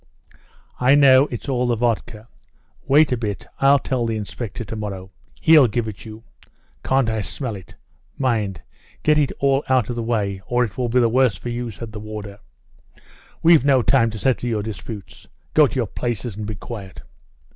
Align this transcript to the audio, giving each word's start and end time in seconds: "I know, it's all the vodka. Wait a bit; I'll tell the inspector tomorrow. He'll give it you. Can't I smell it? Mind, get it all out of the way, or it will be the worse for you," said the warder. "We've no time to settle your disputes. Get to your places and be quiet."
"I 0.79 0.95
know, 0.95 1.27
it's 1.29 1.47
all 1.47 1.67
the 1.67 1.75
vodka. 1.75 2.27
Wait 2.87 3.11
a 3.11 3.17
bit; 3.17 3.45
I'll 3.59 3.77
tell 3.77 4.07
the 4.07 4.15
inspector 4.17 4.63
tomorrow. 4.63 5.11
He'll 5.43 5.67
give 5.67 5.87
it 5.87 6.05
you. 6.05 6.23
Can't 6.83 7.07
I 7.07 7.21
smell 7.21 7.55
it? 7.55 7.75
Mind, 8.17 8.63
get 9.03 9.19
it 9.19 9.31
all 9.37 9.63
out 9.69 9.91
of 9.91 9.95
the 9.95 10.01
way, 10.01 10.41
or 10.47 10.63
it 10.63 10.75
will 10.75 10.89
be 10.89 10.99
the 10.99 11.07
worse 11.07 11.37
for 11.37 11.49
you," 11.49 11.69
said 11.69 11.91
the 11.91 11.99
warder. 11.99 12.39
"We've 13.43 13.63
no 13.63 13.83
time 13.83 14.09
to 14.09 14.17
settle 14.17 14.49
your 14.49 14.63
disputes. 14.63 15.27
Get 15.53 15.69
to 15.69 15.75
your 15.75 15.85
places 15.85 16.35
and 16.35 16.47
be 16.47 16.55
quiet." 16.55 17.03